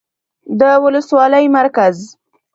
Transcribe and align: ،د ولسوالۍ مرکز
،د 0.59 0.61
ولسوالۍ 0.83 1.45
مرکز 1.57 1.95